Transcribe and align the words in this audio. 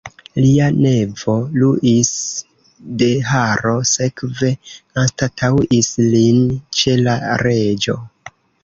Lia 0.43 0.69
nevo 0.77 1.35
Luis 1.63 2.09
de 3.03 3.11
Haro 3.33 3.75
sekve 3.93 4.53
anstataŭis 5.05 5.95
lin 6.17 6.45
ĉe 6.81 7.01
la 7.07 7.19
reĝo. 7.49 8.03